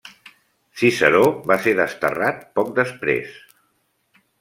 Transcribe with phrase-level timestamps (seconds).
[0.79, 1.21] Ciceró
[1.53, 3.41] va ser desterrat poc després.